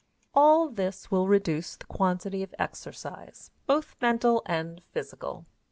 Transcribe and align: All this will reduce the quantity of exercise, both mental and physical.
All 0.33 0.69
this 0.69 1.11
will 1.11 1.27
reduce 1.27 1.75
the 1.75 1.85
quantity 1.85 2.41
of 2.41 2.55
exercise, 2.57 3.51
both 3.67 3.95
mental 4.01 4.41
and 4.47 4.81
physical. 4.91 5.45